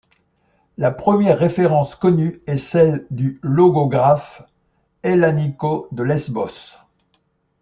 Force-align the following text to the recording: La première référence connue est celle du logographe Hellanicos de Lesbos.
La 0.79 0.89
première 0.89 1.37
référence 1.37 1.93
connue 1.93 2.41
est 2.47 2.57
celle 2.57 3.05
du 3.11 3.37
logographe 3.43 4.41
Hellanicos 5.03 5.89
de 5.91 6.01
Lesbos. 6.01 6.75